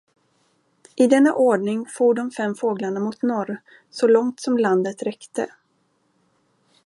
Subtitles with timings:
[0.95, 5.47] I denna ordning for de fem fåglarna mot norr, så långt som landet räckte.